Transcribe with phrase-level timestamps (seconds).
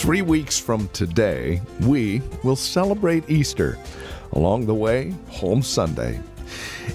[0.00, 3.78] Three weeks from today, we will celebrate Easter.
[4.32, 6.18] Along the way, Palm Sunday.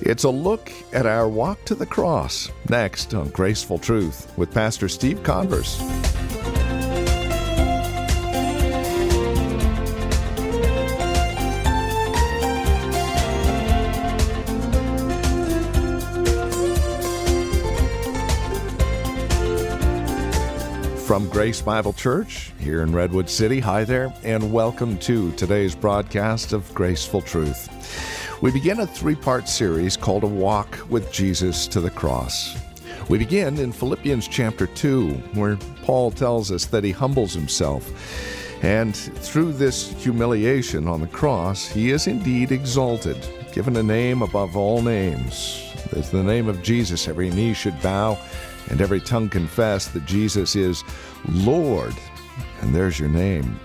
[0.01, 4.89] It's a look at our walk to the cross next on Graceful Truth with Pastor
[4.89, 5.79] Steve Converse.
[21.05, 26.51] From Grace Bible Church here in Redwood City, hi there, and welcome to today's broadcast
[26.51, 28.41] of Graceful Truth.
[28.41, 32.57] We begin a three part series called A Walk with Jesus to the Cross.
[33.07, 38.63] We begin in Philippians chapter 2, where Paul tells us that he humbles himself.
[38.63, 43.17] And through this humiliation on the cross, he is indeed exalted,
[43.53, 45.71] given a name above all names.
[45.91, 48.17] There's the name of Jesus, every knee should bow
[48.69, 50.83] and every tongue confess that Jesus is
[51.29, 51.93] Lord.
[52.61, 53.59] And there's your name.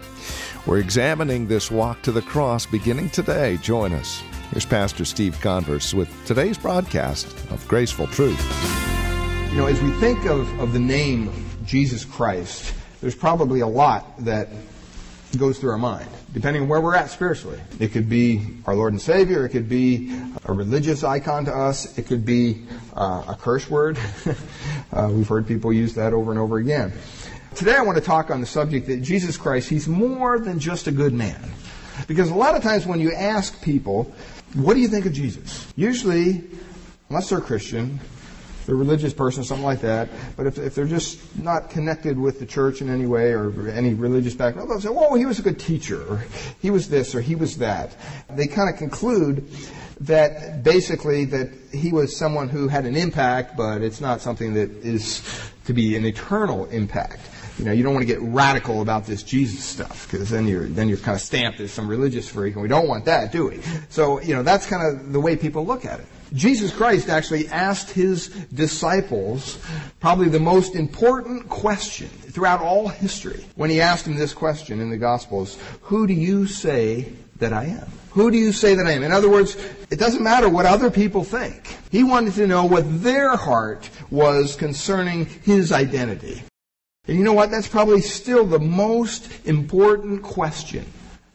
[0.67, 3.57] We're examining this walk to the cross beginning today.
[3.59, 4.23] Join us.
[4.51, 8.41] Here's Pastor Steve Converse with today's broadcast of Graceful Truth.
[9.51, 11.33] You know, as we think of, of the name
[11.65, 14.49] Jesus Christ, there's probably a lot that
[15.39, 17.61] goes through our mind, depending on where we're at spiritually.
[17.79, 19.47] It could be our Lord and Savior.
[19.47, 20.13] It could be
[20.45, 21.97] a religious icon to us.
[21.99, 22.65] It could be
[22.97, 23.99] uh, a curse word.
[24.93, 26.93] uh, we've heard people use that over and over again.
[27.55, 30.87] Today I want to talk on the subject that Jesus Christ, He's more than just
[30.87, 31.51] a good man.
[32.07, 34.13] Because a lot of times when you ask people,
[34.55, 35.67] what do you think of Jesus?
[35.77, 36.45] Usually,
[37.09, 38.01] unless they're Christian,
[38.69, 40.09] a religious person, something like that.
[40.37, 43.95] But if, if they're just not connected with the church in any way or any
[43.95, 46.25] religious background, they'll say, well, he was a good teacher, or
[46.61, 47.97] he was this, or he was that.
[48.31, 49.49] They kind of conclude
[50.01, 54.71] that basically that he was someone who had an impact, but it's not something that
[54.71, 55.23] is
[55.67, 57.21] to be an eternal impact.
[57.59, 60.67] You know, you don't want to get radical about this Jesus stuff because then you're
[60.67, 63.49] then you're kind of stamped as some religious freak, and we don't want that, do
[63.49, 63.61] we?
[63.91, 66.07] So you know, that's kind of the way people look at it.
[66.33, 69.59] Jesus Christ actually asked his disciples
[69.99, 74.91] probably the most important question throughout all history when he asked them this question in
[74.91, 77.89] the Gospels Who do you say that I am?
[78.11, 79.03] Who do you say that I am?
[79.03, 79.57] In other words,
[79.91, 81.77] it doesn't matter what other people think.
[81.91, 86.43] He wanted to know what their heart was concerning his identity.
[87.07, 87.51] And you know what?
[87.51, 90.85] That's probably still the most important question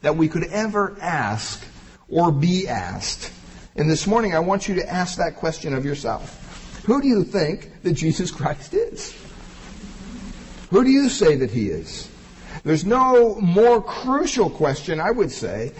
[0.02, 1.62] that we could ever ask
[2.08, 3.32] or be asked
[3.76, 6.82] and this morning, I want you to ask that question of yourself.
[6.86, 9.14] Who do you think that Jesus Christ is?
[10.70, 12.10] Who do you say that he is?
[12.64, 15.72] There's no more crucial question, I would say,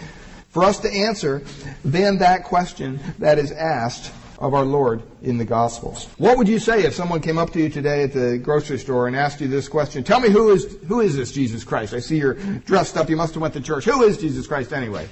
[0.49, 1.43] for us to answer
[1.83, 6.07] than that question that is asked of our Lord in the Gospels.
[6.17, 9.07] What would you say if someone came up to you today at the grocery store
[9.07, 10.03] and asked you this question?
[10.03, 11.93] Tell me who is who is this Jesus Christ?
[11.93, 13.09] I see you're dressed up.
[13.09, 13.85] You must have went to church.
[13.85, 15.09] Who is Jesus Christ anyway?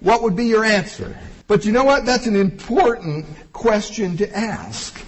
[0.00, 1.16] What would be your answer?
[1.46, 2.06] But you know what?
[2.06, 5.00] That's an important question to ask.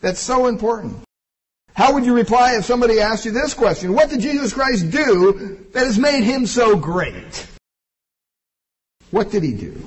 [0.00, 0.98] That's so important.
[1.74, 3.94] How would you reply if somebody asked you this question?
[3.94, 7.46] What did Jesus Christ do that has made him so great?
[9.10, 9.82] What did he do?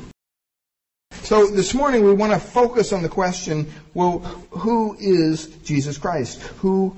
[1.12, 4.20] So this morning we want to focus on the question, well,
[4.52, 6.42] who is Jesus Christ?
[6.62, 6.96] Who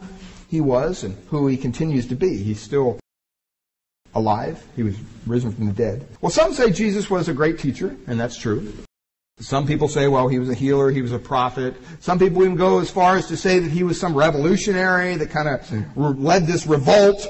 [0.50, 2.38] he was and who he continues to be.
[2.38, 3.00] He's still
[4.16, 4.64] alive.
[4.76, 4.96] He was
[5.26, 6.08] risen from the dead.
[6.22, 8.74] Well, some say Jesus was a great teacher, and that's true.
[9.40, 11.76] Some people say, well, he was a healer, he was a prophet.
[12.00, 15.30] Some people even go as far as to say that he was some revolutionary that
[15.30, 17.28] kind of led this revolt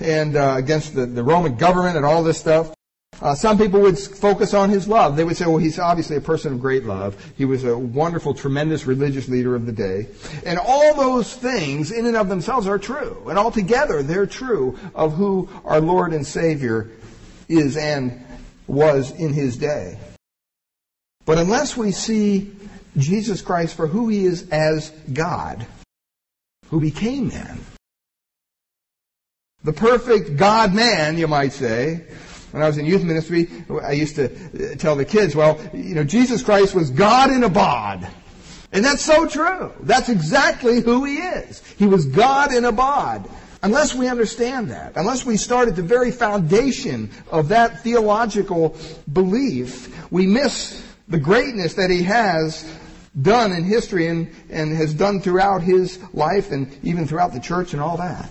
[0.00, 2.74] and uh, against the, the Roman government and all this stuff.
[3.22, 5.16] Uh, some people would focus on his love.
[5.16, 7.32] They would say, well, he's obviously a person of great love.
[7.36, 10.08] He was a wonderful, tremendous religious leader of the day.
[10.44, 13.26] And all those things, in and of themselves, are true.
[13.28, 16.90] And altogether, they're true of who our Lord and Savior
[17.48, 18.24] is and
[18.66, 19.98] was in his day.
[21.26, 22.52] But unless we see
[22.96, 25.66] Jesus Christ for who he is as God,
[26.68, 27.60] who became man,
[29.62, 32.04] the perfect God man, you might say,
[32.54, 33.50] when I was in youth ministry,
[33.82, 37.42] I used to uh, tell the kids, well, you know, Jesus Christ was God in
[37.42, 38.06] a bod.
[38.70, 39.72] And that's so true.
[39.80, 41.64] That's exactly who he is.
[41.76, 43.28] He was God in a bod.
[43.64, 48.76] Unless we understand that, unless we start at the very foundation of that theological
[49.12, 52.72] belief, we miss the greatness that he has
[53.20, 57.72] done in history and, and has done throughout his life and even throughout the church
[57.72, 58.30] and all that.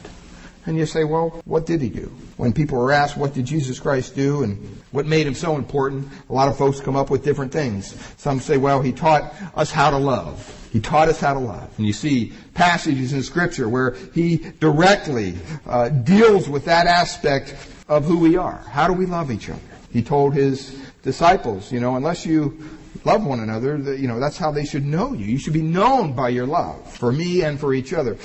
[0.66, 2.12] And you say, well, what did he do?
[2.38, 6.08] When people are asked, what did Jesus Christ do and what made him so important,
[6.30, 7.96] a lot of folks come up with different things.
[8.18, 10.60] Some say, well, he taught us how to love.
[10.72, 11.70] He taught us how to love.
[11.78, 15.36] And you see passages in Scripture where he directly
[15.68, 17.56] uh, deals with that aspect
[17.90, 18.64] of who we are.
[18.70, 19.60] How do we love each other?
[19.92, 22.58] He told his disciples, you know, unless you
[23.06, 25.26] love one another, you know, that's how they should know you.
[25.26, 28.18] You should be known by your love for me and for each other.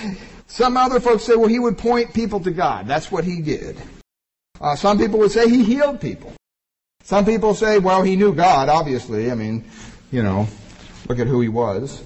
[0.49, 2.89] Some other folks say, well, he would point people to God.
[2.89, 3.77] That's what he did.
[4.61, 6.33] Uh, some people would say he healed people.
[7.05, 9.31] Some people say, well, he knew God, obviously.
[9.31, 9.65] I mean,
[10.11, 10.49] you know,
[11.09, 12.03] look at who he was.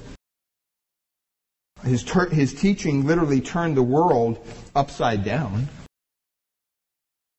[1.85, 4.45] His, ter- his teaching literally turned the world
[4.75, 5.69] upside down.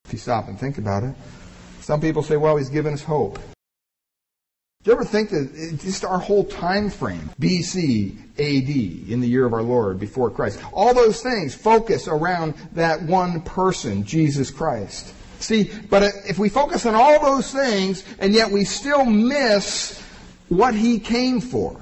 [0.05, 1.15] If you stop and think about it.
[1.81, 3.39] Some people say, well, he's given us hope.
[4.83, 9.45] Do you ever think that just our whole time frame, BC, AD, in the year
[9.45, 15.13] of our Lord, before Christ, all those things focus around that one person, Jesus Christ.
[15.39, 20.01] See, but if we focus on all those things and yet we still miss
[20.49, 21.79] what he came for,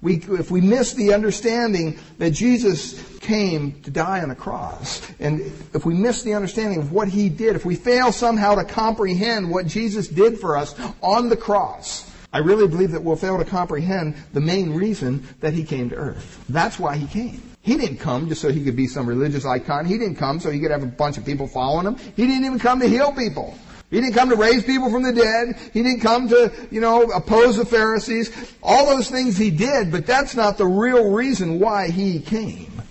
[0.00, 5.40] we, if we miss the understanding that Jesus came to die on a cross, and
[5.72, 9.50] if we miss the understanding of what he did, if we fail somehow to comprehend
[9.50, 13.44] what Jesus did for us on the cross, I really believe that we'll fail to
[13.44, 16.44] comprehend the main reason that he came to earth.
[16.48, 17.40] That's why he came.
[17.62, 19.86] He didn't come just so he could be some religious icon.
[19.86, 21.96] He didn't come so he could have a bunch of people following him.
[22.16, 23.56] He didn't even come to heal people.
[23.88, 25.56] He didn't come to raise people from the dead.
[25.72, 28.52] He didn't come to, you know, oppose the Pharisees.
[28.64, 32.82] All those things he did, but that's not the real reason why he came.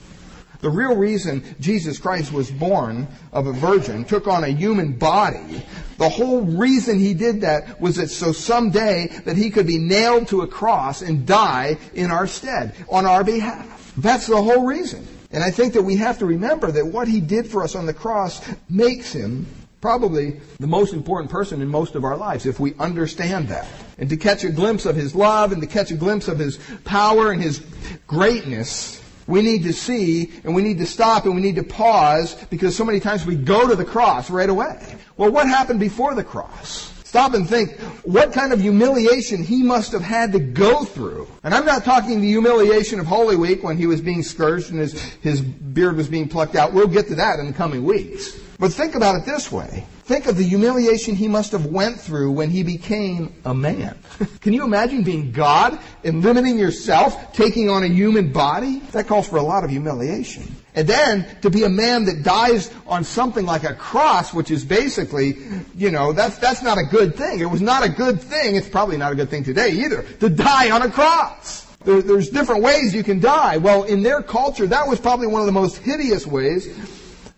[0.64, 5.62] The real reason Jesus Christ was born of a virgin, took on a human body,
[5.98, 10.30] the whole reason he did that was that so someday that he could be nailed
[10.30, 13.94] to a cross and die in our stead, on our behalf.
[13.98, 15.06] That's the whole reason.
[15.32, 17.86] And I think that we have to remember that what he did for us on
[17.86, 19.46] the cross makes him
[19.82, 23.68] probably the most important person in most of our lives if we understand that.
[23.98, 26.58] And to catch a glimpse of his love and to catch a glimpse of his
[26.86, 27.60] power and his
[28.08, 32.36] greatness, we need to see and we need to stop and we need to pause
[32.50, 34.98] because so many times we go to the cross right away.
[35.18, 36.92] Well, what happened before the cross?
[37.04, 41.28] Stop and think what kind of humiliation he must have had to go through.
[41.44, 44.80] And I'm not talking the humiliation of Holy Week when he was being scourged and
[44.80, 46.74] his, his beard was being plucked out.
[46.74, 48.40] We'll get to that in the coming weeks.
[48.58, 49.86] But think about it this way.
[50.06, 53.98] Think of the humiliation he must have went through when he became a man.
[54.42, 58.80] Can you imagine being God and limiting yourself, taking on a human body?
[58.92, 60.54] That calls for a lot of humiliation.
[60.76, 64.66] And then to be a man that dies on something like a cross, which is
[64.66, 65.38] basically,
[65.74, 67.40] you know, that's, that's not a good thing.
[67.40, 68.58] It was not a good thing.
[68.58, 71.66] It's probably not a good thing today either, to die on a cross.
[71.86, 73.56] There, there's different ways you can die.
[73.56, 76.68] Well, in their culture, that was probably one of the most hideous ways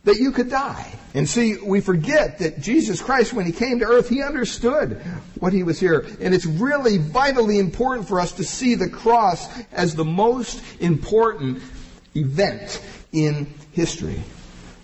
[0.06, 0.94] that you could die.
[1.14, 5.02] And see, we forget that Jesus Christ, when He came to earth, He understood
[5.40, 6.06] what He was here.
[6.22, 11.62] And it's really vitally important for us to see the cross as the most important
[12.16, 12.82] event
[13.12, 14.22] in history.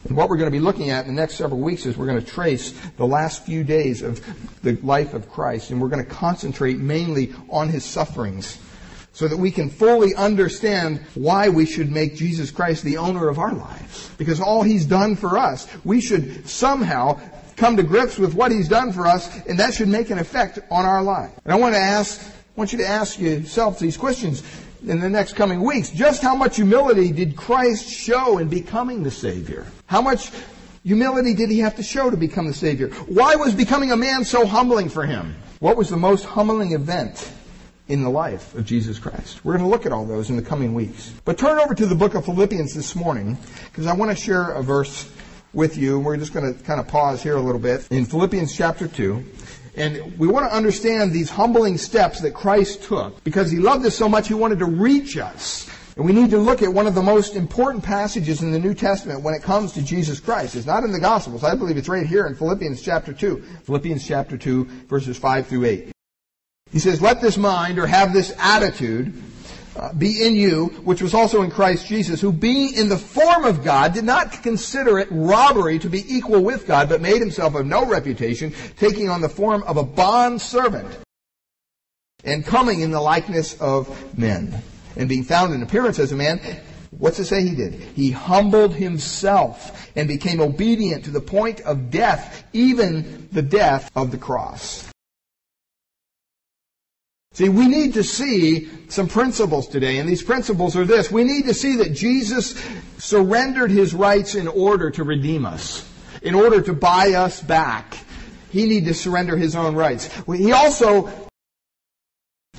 [0.07, 2.07] And what we're going to be looking at in the next several weeks is we're
[2.07, 4.25] going to trace the last few days of
[4.63, 8.57] the life of Christ, and we're going to concentrate mainly on His sufferings
[9.13, 13.39] so that we can fully understand why we should make Jesus Christ the owner of
[13.39, 14.09] our lives.
[14.17, 17.19] Because all He's done for us, we should somehow
[17.57, 20.59] come to grips with what He's done for us, and that should make an effect
[20.69, 21.31] on our life.
[21.43, 24.43] And I want to ask, I want you to ask yourself these questions
[24.87, 25.89] in the next coming weeks.
[25.89, 29.67] Just how much humility did Christ show in becoming the Savior?
[29.87, 30.31] How much
[30.83, 32.87] humility did He have to show to become the Savior?
[33.07, 35.35] Why was becoming a man so humbling for Him?
[35.59, 37.31] What was the most humbling event
[37.91, 39.43] in the life of Jesus Christ.
[39.43, 41.13] We're going to look at all those in the coming weeks.
[41.25, 44.51] But turn over to the book of Philippians this morning because I want to share
[44.51, 45.11] a verse
[45.53, 45.99] with you.
[45.99, 49.25] We're just going to kind of pause here a little bit in Philippians chapter 2.
[49.75, 53.95] And we want to understand these humbling steps that Christ took because he loved us
[53.95, 55.69] so much he wanted to reach us.
[55.97, 58.73] And we need to look at one of the most important passages in the New
[58.73, 60.55] Testament when it comes to Jesus Christ.
[60.55, 61.43] It's not in the Gospels.
[61.43, 63.43] I believe it's right here in Philippians chapter 2.
[63.63, 65.91] Philippians chapter 2, verses 5 through 8.
[66.71, 69.21] He says, let this mind or have this attitude
[69.75, 73.45] uh, be in you, which was also in Christ Jesus, who being in the form
[73.45, 77.55] of God did not consider it robbery to be equal with God, but made himself
[77.55, 80.99] of no reputation, taking on the form of a bond servant
[82.23, 84.61] and coming in the likeness of men.
[84.95, 86.41] And being found in appearance as a man,
[86.91, 87.73] what's it say he did?
[87.73, 94.11] He humbled himself and became obedient to the point of death, even the death of
[94.11, 94.90] the cross.
[97.33, 101.09] See, we need to see some principles today, and these principles are this.
[101.09, 102.61] We need to see that Jesus
[102.97, 105.89] surrendered his rights in order to redeem us,
[106.21, 107.97] in order to buy us back.
[108.49, 110.09] He needed to surrender his own rights.
[110.27, 111.09] He also,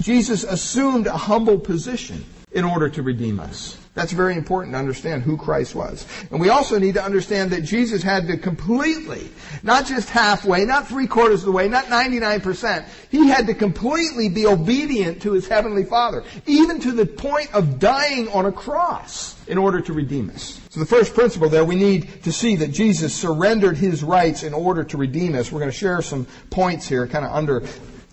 [0.01, 3.77] Jesus assumed a humble position in order to redeem us.
[3.95, 6.07] That's very important to understand who Christ was.
[6.31, 9.29] And we also need to understand that Jesus had to completely,
[9.63, 14.31] not just halfway, not three quarters of the way, not 99%, he had to completely
[14.31, 19.37] be obedient to his heavenly Father, even to the point of dying on a cross
[19.47, 20.59] in order to redeem us.
[20.71, 24.55] So the first principle there, we need to see that Jesus surrendered his rights in
[24.55, 25.53] order to redeem us.
[25.53, 27.63] We're going to share some points here, kind of under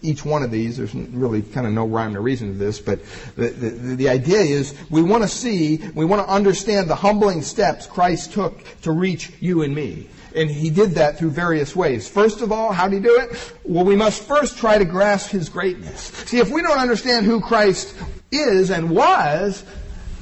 [0.02, 0.78] each one of these.
[0.78, 3.00] There's really kind of no rhyme or reason to this, but
[3.36, 7.42] the, the, the idea is we want to see, we want to understand the humbling
[7.42, 10.10] steps Christ took to reach you and me.
[10.36, 12.08] And he did that through various ways.
[12.08, 13.54] First of all, how did he do it?
[13.64, 16.02] Well, we must first try to grasp his greatness.
[16.28, 17.96] See, if we don't understand who Christ
[18.32, 19.64] is and was,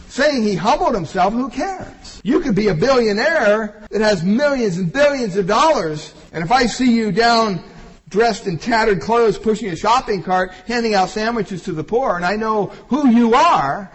[0.08, 2.22] saying he humbled himself, who cares?
[2.24, 6.66] You could be a billionaire that has millions and billions of dollars, and if I
[6.66, 7.62] see you down
[8.10, 12.26] dressed in tattered clothes, pushing a shopping cart, handing out sandwiches to the poor, and
[12.26, 13.92] I know who you are,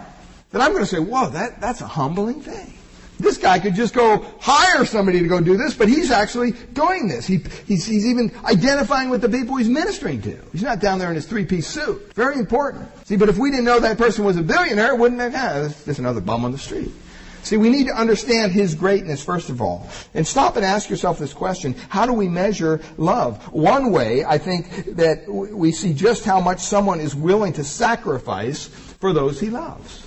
[0.50, 2.74] then I'm going to say, whoa, that, that's a humbling thing.
[3.18, 7.06] This guy could just go hire somebody to go do this, but he's actually doing
[7.06, 7.26] this.
[7.26, 10.36] He, he's, he's even identifying with the people he's ministering to.
[10.50, 12.12] He's not down there in his three-piece suit.
[12.14, 12.90] Very important.
[13.06, 16.20] See, but if we didn't know that person was a billionaire, wouldn't have just another
[16.20, 16.90] bum on the street.
[17.42, 19.88] See, we need to understand His greatness, first of all.
[20.14, 21.74] And stop and ask yourself this question.
[21.88, 23.42] How do we measure love?
[23.52, 28.68] One way, I think, that we see just how much someone is willing to sacrifice
[29.00, 30.06] for those he loves.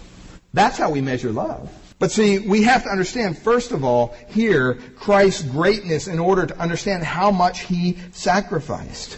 [0.53, 1.69] That's how we measure love.
[1.99, 6.57] But see, we have to understand, first of all, here, Christ's greatness in order to
[6.57, 9.17] understand how much he sacrificed.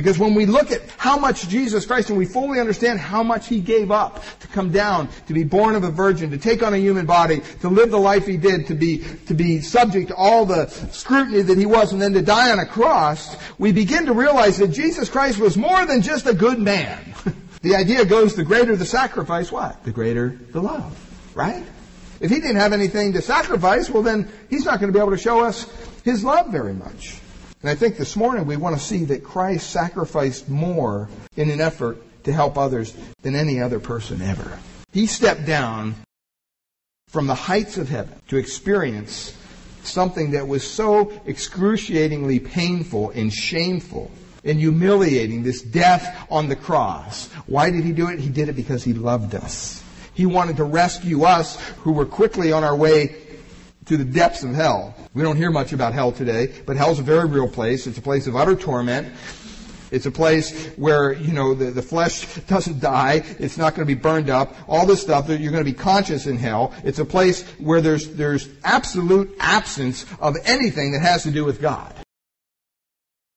[0.00, 3.48] Because when we look at how much Jesus Christ and we fully understand how much
[3.48, 6.72] He gave up to come down, to be born of a virgin, to take on
[6.72, 10.14] a human body, to live the life He did, to be, to be subject to
[10.14, 14.06] all the scrutiny that He was, and then to die on a cross, we begin
[14.06, 17.12] to realize that Jesus Christ was more than just a good man.
[17.60, 19.84] the idea goes, the greater the sacrifice, what?
[19.84, 20.96] The greater the love.
[21.34, 21.66] Right?
[22.20, 25.12] If He didn't have anything to sacrifice, well then He's not going to be able
[25.12, 25.70] to show us
[26.04, 27.20] His love very much.
[27.62, 31.60] And I think this morning we want to see that Christ sacrificed more in an
[31.60, 34.58] effort to help others than any other person ever.
[34.92, 35.94] He stepped down
[37.08, 39.36] from the heights of heaven to experience
[39.82, 44.10] something that was so excruciatingly painful and shameful
[44.42, 47.28] and humiliating, this death on the cross.
[47.46, 48.18] Why did he do it?
[48.18, 49.82] He did it because he loved us.
[50.14, 53.16] He wanted to rescue us who were quickly on our way
[53.90, 54.94] to the depths of hell.
[55.14, 57.88] We don't hear much about hell today, but hell's a very real place.
[57.88, 59.12] It's a place of utter torment.
[59.90, 63.24] It's a place where, you know, the, the flesh doesn't die.
[63.40, 64.54] It's not going to be burned up.
[64.68, 66.72] All this stuff, you're going to be conscious in hell.
[66.84, 71.60] It's a place where there's, there's absolute absence of anything that has to do with
[71.60, 71.92] God.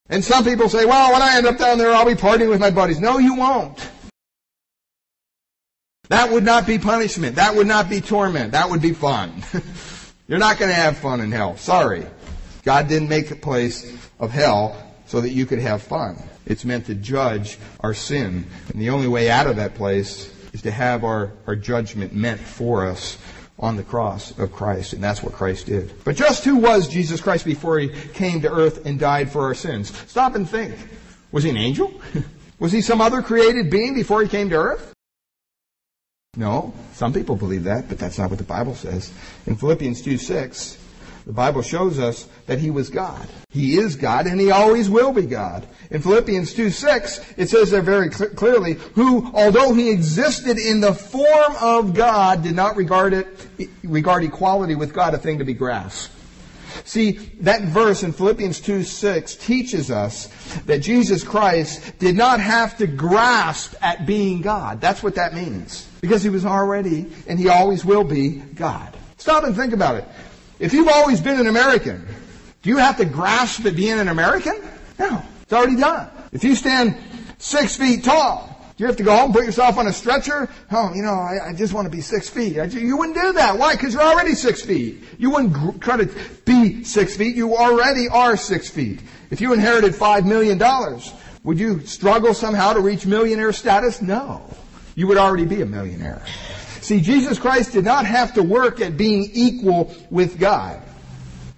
[0.07, 2.59] And some people say, well, when I end up down there, I'll be partying with
[2.59, 2.99] my buddies.
[2.99, 3.89] No, you won't.
[6.09, 7.37] That would not be punishment.
[7.37, 8.51] That would not be torment.
[8.51, 9.41] That would be fun.
[10.27, 11.57] You're not going to have fun in hell.
[11.57, 12.05] Sorry.
[12.63, 16.17] God didn't make a place of hell so that you could have fun.
[16.45, 18.45] It's meant to judge our sin.
[18.71, 22.39] And the only way out of that place is to have our, our judgment meant
[22.39, 23.17] for us
[23.59, 24.93] on the cross of Christ.
[24.93, 25.93] And that's what Christ did.
[26.03, 29.53] But just who was Jesus Christ before he came to earth and died for our
[29.53, 29.95] sins?
[30.07, 30.75] Stop and think.
[31.31, 31.93] Was he an angel?
[32.59, 34.92] was he some other created being before he came to earth?
[36.35, 39.13] No, some people believe that, but that's not what the Bible says.
[39.45, 40.79] In Philippians 2 6,
[41.27, 43.27] the Bible shows us that he was God.
[43.51, 45.67] He is God, and he always will be God.
[45.91, 50.81] In Philippians 2 6, it says there very cl- clearly, who, although he existed in
[50.81, 55.45] the form of God, did not regard it, regard equality with God a thing to
[55.45, 56.11] be grasped.
[56.83, 57.11] See,
[57.41, 60.29] that verse in Philippians 2 6 teaches us
[60.65, 64.81] that Jesus Christ did not have to grasp at being God.
[64.81, 68.93] That's what that means because he was already and he always will be God.
[69.15, 70.05] Stop and think about it.
[70.59, 72.05] If you've always been an American,
[72.61, 74.61] do you have to grasp at being an American?
[74.99, 75.23] No.
[75.43, 76.09] It's already done.
[76.33, 76.97] If you stand
[77.37, 80.49] six feet tall, do you have to go home, put yourself on a stretcher?
[80.73, 82.57] Oh, you know, I, I just want to be six feet.
[82.73, 83.57] You wouldn't do that.
[83.57, 83.75] Why?
[83.75, 85.05] Because you're already six feet.
[85.17, 87.33] You wouldn't gr- try to be six feet.
[87.33, 88.99] You already are six feet.
[89.31, 94.01] If you inherited five million dollars, would you struggle somehow to reach millionaire status?
[94.01, 94.53] No
[94.95, 96.21] you would already be a millionaire.
[96.81, 100.81] See, Jesus Christ did not have to work at being equal with God,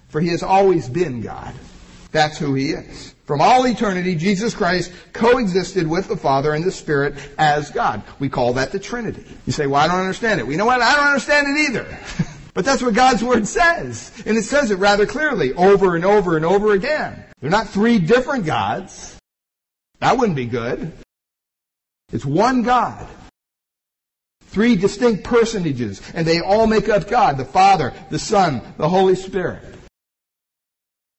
[0.10, 1.54] for he has always been God.
[2.12, 3.16] That's who he is.
[3.26, 8.04] From all eternity, Jesus Christ coexisted with the Father and the Spirit as God.
[8.20, 9.26] We call that the Trinity.
[9.48, 10.44] You say, well, I don't understand it.
[10.44, 10.82] Well, you know what?
[10.82, 11.98] I don't understand it either.
[12.54, 14.12] but that's what God's Word says.
[14.28, 17.26] And it says it rather clearly over and over and over again.
[17.42, 19.18] They're not three different gods.
[20.00, 20.94] That wouldn't be good.
[22.14, 23.10] It's one God.
[24.56, 29.16] Three distinct personages, and they all make up God, the Father, the Son, the Holy
[29.16, 29.62] Spirit.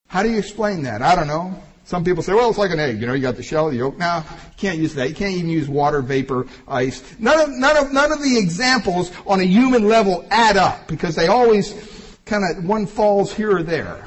[0.09, 1.03] How do you explain that?
[1.03, 1.63] I don't know.
[1.85, 2.99] Some people say, well, it's like an egg.
[2.99, 3.99] You know, you got the shell, the yolk.
[3.99, 5.11] Now, you can't use that.
[5.11, 7.03] You can't even use water, vapor, ice.
[7.19, 11.15] None of, none of, none of the examples on a human level add up because
[11.15, 11.75] they always
[12.25, 14.03] kind of, one falls here or there.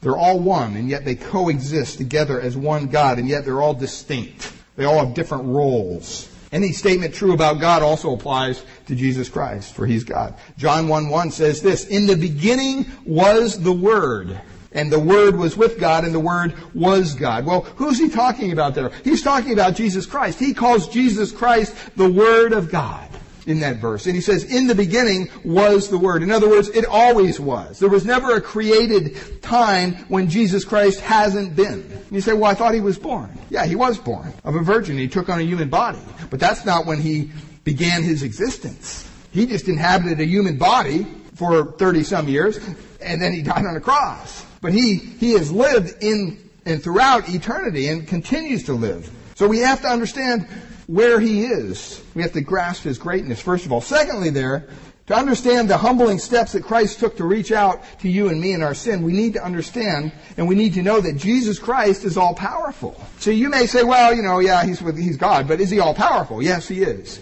[0.00, 3.74] They're all one, and yet they coexist together as one God, and yet they're all
[3.74, 4.54] distinct.
[4.78, 6.28] They all have different roles.
[6.52, 10.36] Any statement true about God also applies to Jesus Christ, for he's God.
[10.56, 15.56] John 1 1 says this In the beginning was the Word, and the Word was
[15.56, 17.44] with God, and the Word was God.
[17.44, 18.92] Well, who's he talking about there?
[19.02, 20.38] He's talking about Jesus Christ.
[20.38, 23.07] He calls Jesus Christ the Word of God
[23.48, 24.06] in that verse.
[24.06, 26.22] And he says, in the beginning was the Word.
[26.22, 27.78] In other words, it always was.
[27.78, 31.80] There was never a created time when Jesus Christ hasn't been.
[31.80, 33.30] And you say, well, I thought he was born.
[33.48, 34.98] Yeah, he was born of a virgin.
[34.98, 35.98] He took on a human body.
[36.28, 37.32] But that's not when he
[37.64, 39.10] began his existence.
[39.32, 42.58] He just inhabited a human body for 30 some years,
[43.00, 44.44] and then he died on a cross.
[44.60, 49.10] But he, he has lived in and throughout eternity and continues to live.
[49.36, 50.46] So we have to understand
[50.88, 52.02] where he is.
[52.14, 53.82] We have to grasp his greatness, first of all.
[53.82, 54.68] Secondly, there,
[55.06, 58.54] to understand the humbling steps that Christ took to reach out to you and me
[58.54, 62.04] in our sin, we need to understand and we need to know that Jesus Christ
[62.04, 63.00] is all powerful.
[63.18, 65.78] So you may say, well, you know, yeah, he's, with, he's God, but is he
[65.78, 66.42] all powerful?
[66.42, 67.20] Yes, he is.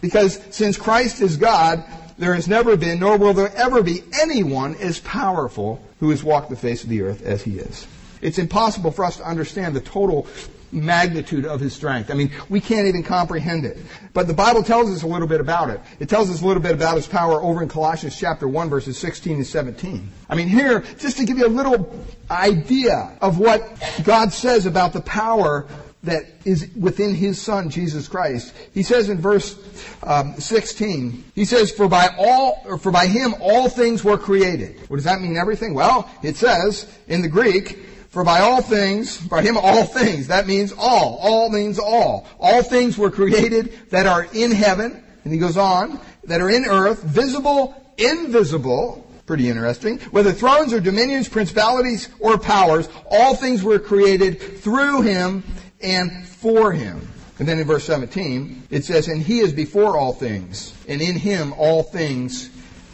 [0.00, 1.84] Because since Christ is God,
[2.18, 6.50] there has never been, nor will there ever be anyone as powerful who has walked
[6.50, 7.86] the face of the earth as he is.
[8.20, 10.28] It's impossible for us to understand the total
[10.72, 12.10] magnitude of his strength.
[12.10, 13.78] I mean, we can't even comprehend it.
[14.12, 15.80] But the Bible tells us a little bit about it.
[15.98, 18.98] It tells us a little bit about his power over in Colossians chapter 1 verses
[18.98, 20.10] 16 and 17.
[20.28, 23.62] I mean, here, just to give you a little idea of what
[24.04, 25.66] God says about the power
[26.04, 29.58] that is within his son jesus christ he says in verse
[30.04, 34.78] um, 16 he says for by all or for by him all things were created
[34.88, 37.80] what does that mean everything well it says in the greek
[38.18, 41.20] for by all things, by him all things, that means all.
[41.22, 42.26] All means all.
[42.40, 46.64] All things were created that are in heaven, and he goes on, that are in
[46.64, 53.78] earth, visible, invisible, pretty interesting, whether thrones or dominions, principalities or powers, all things were
[53.78, 55.44] created through him
[55.80, 57.06] and for him.
[57.38, 61.14] And then in verse 17, it says, And he is before all things, and in
[61.14, 62.50] him all things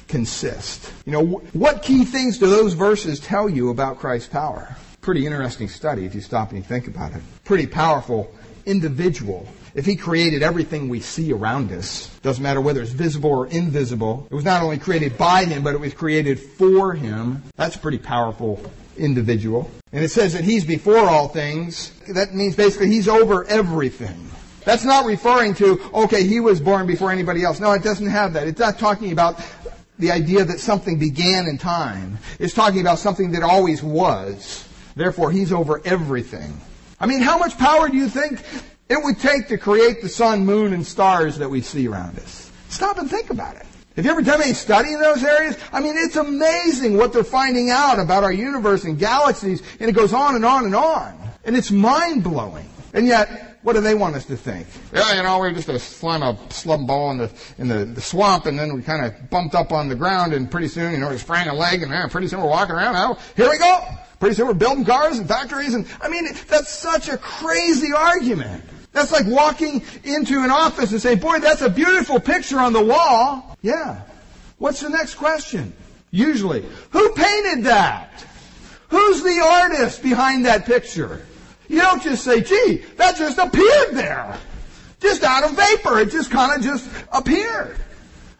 [0.07, 0.93] consist.
[1.07, 4.77] You know, what key things do those verses tell you about Christ's power?
[5.05, 7.21] Pretty interesting study if you stop and you think about it.
[7.45, 9.47] Pretty powerful individual.
[9.75, 14.27] If he created everything we see around us, doesn't matter whether it's visible or invisible,
[14.31, 17.43] it was not only created by him, but it was created for him.
[17.55, 18.62] That's a pretty powerful
[18.97, 19.71] individual.
[19.93, 21.90] And it says that he's before all things.
[22.09, 24.31] That means basically he's over everything.
[24.64, 27.61] That's not referring to, okay, he was born before anybody else.
[27.61, 28.49] No, it doesn't have that.
[28.49, 29.38] It's not talking about
[29.99, 32.17] the idea that something began in time.
[32.38, 34.67] It's talking about something that always was.
[34.97, 36.61] Therefore, he's over everything.
[37.01, 38.41] I mean, how much power do you think
[38.89, 42.51] it would take to create the sun, moon, and stars that we see around us?
[42.69, 43.67] Stop and think about it.
[43.97, 45.57] Have you ever done any study in those areas?
[45.73, 49.93] I mean, it's amazing what they're finding out about our universe and galaxies, and it
[49.93, 51.17] goes on and on and on.
[51.45, 52.69] And it's mind blowing.
[52.93, 54.67] And yet, what do they want us to think?
[54.93, 57.85] Yeah, you know, we are just a slime a slum ball in the in the,
[57.85, 60.93] the swamp, and then we kind of bumped up on the ground, and pretty soon,
[60.93, 62.95] you know, we sprang a leg, and yeah, pretty soon we're walking around.
[62.95, 63.81] Now, here we go.
[64.25, 68.65] Pretty soon we're building cars and factories, and I mean, that's such a crazy argument.
[68.93, 72.83] That's like walking into an office and saying, boy, that's a beautiful picture on the
[72.83, 73.55] wall.
[73.61, 74.01] Yeah.
[74.57, 75.75] What's the next question?
[76.11, 78.25] Usually, who painted that?
[78.89, 81.27] Who's the artist behind that picture?
[81.69, 84.39] You don't just say, gee, that just appeared there.
[85.01, 85.99] Just out of vapor.
[85.99, 87.77] It just kind of just appeared.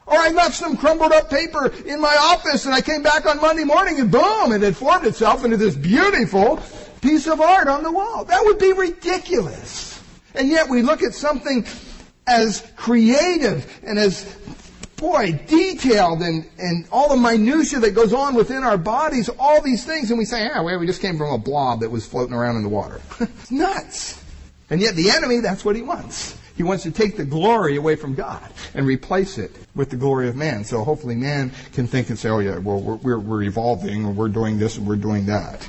[0.07, 3.41] Or I left some crumbled up paper in my office and I came back on
[3.41, 6.61] Monday morning and boom, it had formed itself into this beautiful
[7.01, 8.25] piece of art on the wall.
[8.25, 10.03] That would be ridiculous.
[10.35, 11.67] And yet we look at something
[12.27, 14.37] as creative and as,
[14.97, 19.85] boy, detailed and, and all the minutia that goes on within our bodies, all these
[19.85, 22.35] things, and we say, ah, well, we just came from a blob that was floating
[22.35, 23.01] around in the water.
[23.21, 24.23] it's nuts.
[24.71, 26.39] And yet the enemy, that's what he wants.
[26.57, 30.29] He wants to take the glory away from God and replace it with the glory
[30.29, 30.65] of man.
[30.65, 34.17] So hopefully man can think and say, oh yeah, well, we're, we're, we're evolving and
[34.17, 35.69] we're doing this and we're doing that.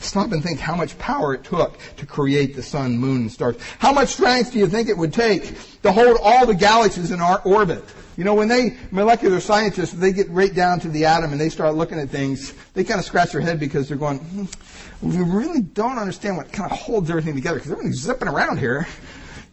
[0.00, 3.56] Stop and think how much power it took to create the sun, moon, and stars.
[3.78, 7.20] How much strength do you think it would take to hold all the galaxies in
[7.20, 7.82] our orbit?
[8.16, 11.48] You know, when they, molecular scientists, they get right down to the atom and they
[11.48, 14.44] start looking at things, they kind of scratch their head because they're going, hmm,
[15.02, 18.86] we really don't understand what kind of holds everything together because everything's zipping around here.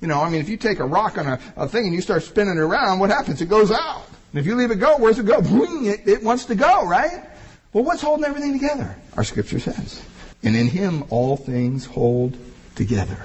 [0.04, 2.02] You know, I mean, if you take a rock on a, a thing and you
[2.02, 3.42] start spinning it around, what happens?
[3.42, 4.06] It goes out.
[4.34, 5.40] And if you leave it go, where's it go?
[5.42, 7.24] It, it wants to go, right?
[7.72, 8.98] Well, what's holding everything together?
[9.16, 10.04] Our scripture says.
[10.44, 12.36] And in him all things hold
[12.76, 13.18] together.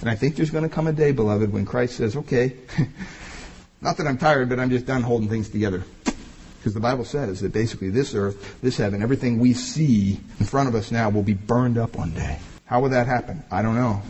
[0.00, 2.56] And I think there's going to come a day, beloved, when Christ says, okay,
[3.82, 5.84] not that I'm tired, but I'm just done holding things together.
[6.02, 10.70] Because the Bible says that basically this earth, this heaven, everything we see in front
[10.70, 12.38] of us now will be burned up one day.
[12.64, 13.44] How will that happen?
[13.50, 14.00] I don't know.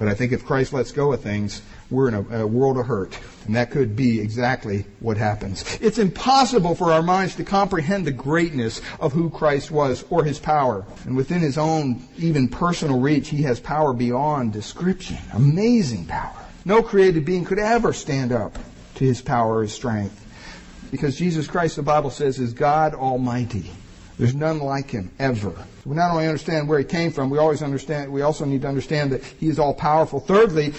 [0.00, 1.60] But I think if Christ lets go of things,
[1.90, 3.18] we're in a, a, world of hurt.
[3.44, 5.62] And that could be exactly what happens.
[5.78, 10.38] It's impossible for our minds to comprehend the greatness of who Christ was or his
[10.38, 10.86] power.
[11.04, 15.18] And within his own, even personal reach, he has power beyond description.
[15.34, 16.34] Amazing power.
[16.64, 18.58] No created being could ever stand up
[18.94, 20.16] to his power or his strength.
[20.90, 23.70] Because Jesus Christ, the Bible says, is God Almighty.
[24.20, 25.54] There's none like him ever.
[25.86, 28.68] We not only understand where he came from, we always understand we also need to
[28.68, 30.20] understand that he is all powerful.
[30.20, 30.74] Thirdly,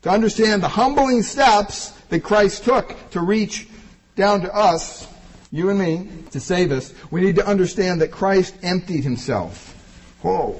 [0.00, 3.68] to understand the humbling steps that Christ took to reach
[4.16, 5.06] down to us,
[5.52, 9.76] you and me, to save us, we need to understand that Christ emptied himself.
[10.22, 10.52] Whoa.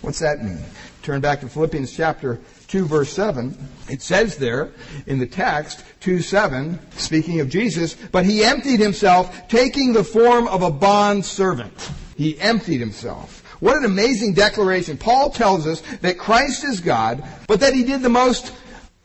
[0.00, 0.58] What's that mean?
[1.04, 2.40] Turn back to Philippians chapter
[2.72, 3.54] 2 verse 7.
[3.90, 4.72] It says there
[5.06, 10.48] in the text, 2 7, speaking of Jesus, but he emptied himself, taking the form
[10.48, 11.90] of a bond servant.
[12.16, 13.40] He emptied himself.
[13.60, 14.96] What an amazing declaration.
[14.96, 18.54] Paul tells us that Christ is God, but that he did the most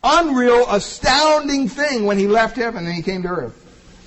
[0.02, 3.66] unreal, astounding thing when he left heaven and he came to earth.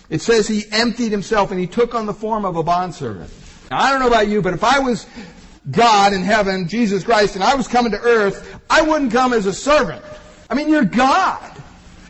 [0.09, 3.31] It says he emptied himself and he took on the form of a bondservant.
[3.69, 5.05] Now, I don't know about you, but if I was
[5.69, 9.45] God in heaven, Jesus Christ, and I was coming to earth, I wouldn't come as
[9.45, 10.03] a servant.
[10.49, 11.51] I mean, you're God.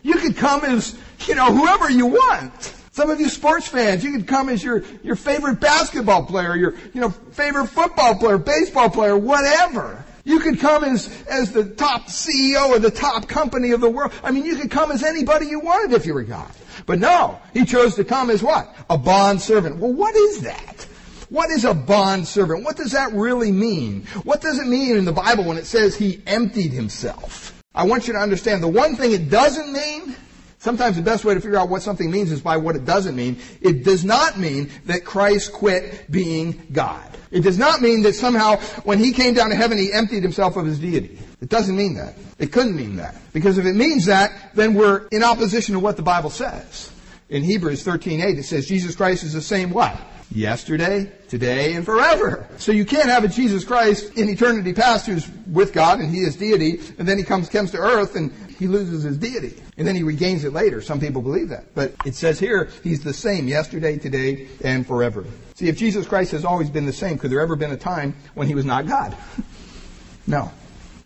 [0.04, 2.76] You could come as, you know, whoever you want.
[2.94, 6.74] Some of you sports fans, you could come as your, your favorite basketball player, your,
[6.94, 10.04] you know, favorite football player, baseball player, whatever.
[10.24, 14.12] You could come as, as the top CEO of the top company of the world.
[14.24, 16.52] I mean, you could come as anybody you wanted if you were God.
[16.86, 18.74] But no, he chose to come as what?
[18.90, 19.78] A bond servant.
[19.78, 20.86] Well, what is that?
[21.32, 22.64] What is a bond servant?
[22.64, 24.04] What does that really mean?
[24.24, 27.58] What does it mean in the Bible when it says he emptied himself?
[27.74, 30.16] I want you to understand the one thing it doesn't mean
[30.62, 33.16] Sometimes the best way to figure out what something means is by what it doesn't
[33.16, 33.40] mean.
[33.62, 37.04] It does not mean that Christ quit being God.
[37.32, 40.58] It does not mean that somehow when he came down to heaven he emptied himself
[40.58, 41.18] of his deity.
[41.42, 42.14] It doesn't mean that.
[42.38, 43.16] It couldn't mean that.
[43.34, 46.92] Because if it means that, then we're in opposition to what the Bible says.
[47.30, 50.00] In Hebrews 13:8 it says Jesus Christ is the same what?
[50.34, 52.48] Yesterday, today, and forever.
[52.58, 56.22] So you can't have a Jesus Christ in eternity past who's with God and he
[56.22, 59.62] is deity, and then he comes comes to earth and he loses his deity.
[59.78, 60.82] And then he regains it later.
[60.82, 61.74] Some people believe that.
[61.74, 65.26] But it says here, he's the same yesterday, today, and forever.
[65.56, 68.16] See, if Jesus Christ has always been the same, could there ever been a time
[68.36, 69.18] when he was not God?
[70.28, 70.52] no.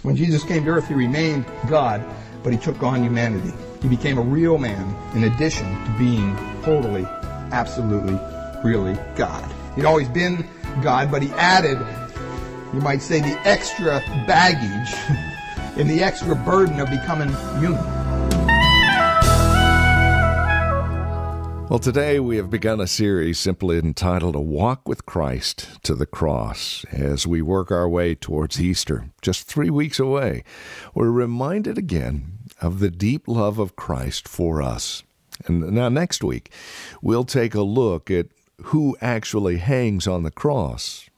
[0.02, 2.04] When Jesus came to earth, he remained God,
[2.44, 3.54] but he took on humanity.
[3.82, 7.06] He became a real man in addition to being totally,
[7.52, 8.20] absolutely,
[8.64, 9.52] really God.
[9.76, 10.48] He'd always been
[10.82, 11.78] God, but he added,
[12.74, 14.94] you might say, the extra baggage
[15.78, 17.84] and the extra burden of becoming human.
[21.68, 26.06] Well, today we have begun a series simply entitled A Walk with Christ to the
[26.06, 26.86] Cross.
[26.92, 30.44] As we work our way towards Easter, just three weeks away,
[30.94, 35.04] we're reminded again of the deep love of Christ for us.
[35.48, 36.52] And now, next week,
[37.02, 38.28] we'll take a look at
[38.64, 41.10] who actually hangs on the cross.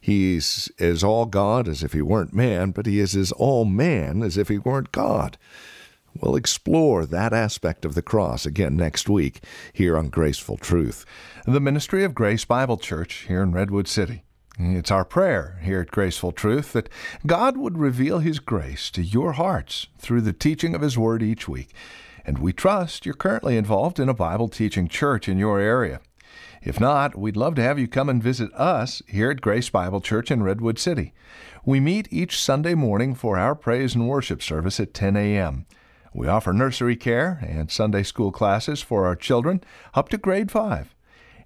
[0.00, 4.22] He's as all God as if he weren't man, but he is as all man
[4.22, 5.36] as if he weren't God.
[6.20, 11.04] We'll explore that aspect of the cross again next week here on Graceful Truth,
[11.46, 14.24] the ministry of Grace Bible Church here in Redwood City.
[14.58, 16.88] It's our prayer here at Graceful Truth that
[17.26, 21.46] God would reveal His grace to your hearts through the teaching of His Word each
[21.46, 21.72] week.
[22.24, 26.00] And we trust you're currently involved in a Bible teaching church in your area.
[26.62, 30.00] If not, we'd love to have you come and visit us here at Grace Bible
[30.00, 31.12] Church in Redwood City.
[31.64, 35.66] We meet each Sunday morning for our praise and worship service at 10 a.m.
[36.12, 39.62] We offer nursery care and Sunday school classes for our children
[39.94, 40.94] up to grade 5.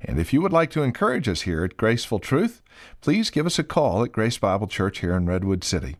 [0.01, 2.62] And if you would like to encourage us here at Graceful Truth,
[3.01, 5.96] please give us a call at Grace Bible Church here in Redwood City.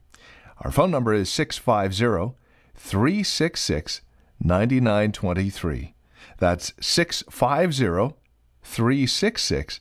[0.63, 2.37] Our phone number is 650
[2.75, 4.01] 366
[4.41, 5.95] 9923.
[6.39, 8.22] That's 650
[8.63, 9.81] 366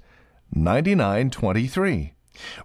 [0.53, 2.13] 9923.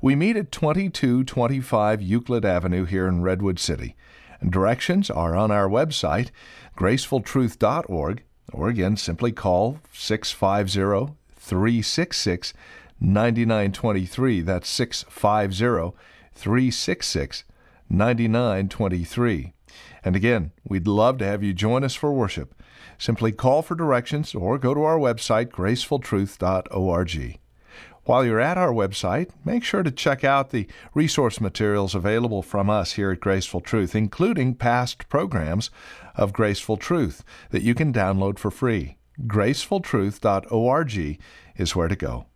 [0.01, 3.95] We meet at 2225 Euclid Avenue here in Redwood City.
[4.47, 6.31] Directions are on our website,
[6.77, 12.55] gracefultruth.org, or again, simply call 650 366
[13.01, 14.41] 9923.
[14.43, 15.97] That's 650
[16.35, 17.45] 366
[17.89, 19.53] 9923.
[20.05, 22.55] And again, we'd love to have you join us for worship.
[22.99, 27.39] Simply call for directions or go to our website, gracefultruth.org.
[28.05, 32.71] While you're at our website, make sure to check out the resource materials available from
[32.71, 35.71] us here at Graceful Truth, including past programs
[36.15, 38.97] of Graceful Truth that you can download for free.
[39.27, 41.19] gracefultruth.org
[41.57, 42.27] is where to go.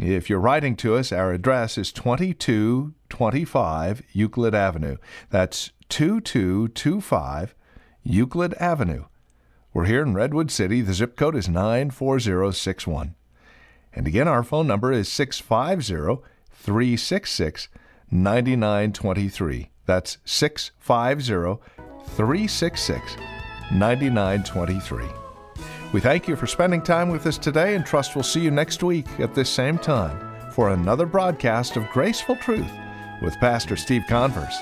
[0.00, 4.96] If you're writing to us, our address is 2225 Euclid Avenue.
[5.30, 7.56] That's 2225
[8.04, 9.06] Euclid Avenue.
[9.78, 10.80] We're here in Redwood City.
[10.80, 13.14] The zip code is 94061.
[13.92, 17.68] And again, our phone number is 650 366
[18.10, 19.70] 9923.
[19.86, 21.62] That's 650
[22.06, 23.16] 366
[23.70, 25.04] 9923.
[25.92, 28.82] We thank you for spending time with us today and trust we'll see you next
[28.82, 32.72] week at this same time for another broadcast of Graceful Truth
[33.22, 34.58] with Pastor Steve Converse.